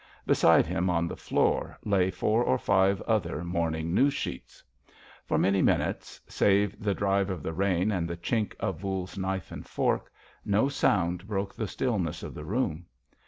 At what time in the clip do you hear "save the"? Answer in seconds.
6.27-6.95